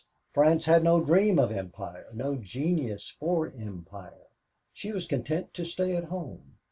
France 0.33 0.65
had 0.65 0.83
no 0.83 0.99
dream 0.99 1.37
of 1.37 1.51
empire, 1.51 2.07
no 2.11 2.35
genius 2.35 3.07
for 3.19 3.53
empire; 3.55 4.29
she 4.73 4.91
was 4.91 5.05
content 5.05 5.53
to 5.53 5.63
stay 5.63 5.95
at 5.95 6.05
home. 6.05 6.55